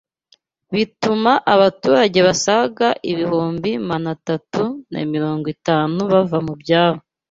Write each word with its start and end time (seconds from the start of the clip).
bituma 0.73 1.31
abaturage 1.53 2.19
basaga 2.27 2.87
ibihumbi 3.11 3.71
manatatu 3.89 4.63
na 4.91 4.99
mirongwitanu 5.11 5.99
bava 6.11 6.37
mu 6.47 6.53
byabo 6.61 7.01